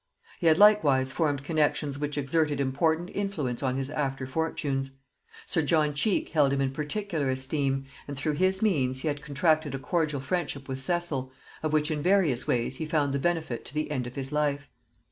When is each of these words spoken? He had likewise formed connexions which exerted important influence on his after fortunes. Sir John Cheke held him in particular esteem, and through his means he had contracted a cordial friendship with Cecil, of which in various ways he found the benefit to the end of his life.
He 0.39 0.47
had 0.47 0.57
likewise 0.57 1.11
formed 1.11 1.43
connexions 1.43 1.99
which 1.99 2.17
exerted 2.17 2.59
important 2.59 3.11
influence 3.13 3.61
on 3.61 3.77
his 3.77 3.91
after 3.91 4.25
fortunes. 4.25 4.89
Sir 5.45 5.61
John 5.61 5.93
Cheke 5.93 6.29
held 6.29 6.51
him 6.51 6.59
in 6.59 6.71
particular 6.71 7.29
esteem, 7.29 7.85
and 8.07 8.17
through 8.17 8.33
his 8.33 8.63
means 8.63 9.01
he 9.01 9.07
had 9.09 9.21
contracted 9.21 9.75
a 9.75 9.77
cordial 9.77 10.19
friendship 10.19 10.67
with 10.67 10.79
Cecil, 10.79 11.31
of 11.61 11.71
which 11.71 11.91
in 11.91 12.01
various 12.01 12.47
ways 12.47 12.77
he 12.77 12.87
found 12.87 13.13
the 13.13 13.19
benefit 13.19 13.63
to 13.65 13.75
the 13.75 13.91
end 13.91 14.07
of 14.07 14.15
his 14.15 14.31
life. 14.31 14.67